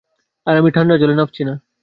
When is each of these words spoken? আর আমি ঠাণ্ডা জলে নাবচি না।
আর 0.47 0.55
আমি 0.57 0.69
ঠাণ্ডা 0.71 0.95
জলে 0.97 1.15
নাবচি 1.15 1.43
না। 1.43 1.53